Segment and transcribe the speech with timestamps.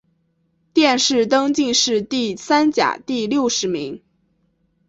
[0.73, 4.01] 殿试登进士第三甲第六十名。